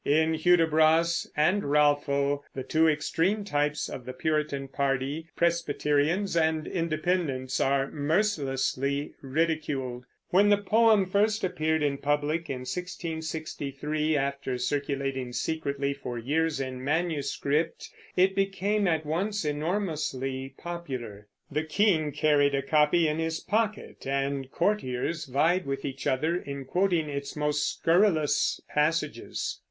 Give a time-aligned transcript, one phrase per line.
[0.03, 7.59] In Hudibras and Ralpho the two extreme types of the Puritan party, Presbyterians and Independents,
[7.59, 10.05] are mercilessly ridiculed.
[10.29, 16.83] When the poem first appeared in public, in 1663, after circulating secretly for years in
[16.83, 21.27] manuscript, it became at once enormously popular.
[21.51, 26.65] The king carried a copy in his pocket, and courtiers vied with each other in
[26.65, 29.59] quoting its most scurrilous passages.